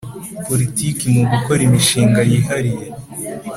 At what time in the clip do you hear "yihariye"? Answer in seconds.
2.29-2.85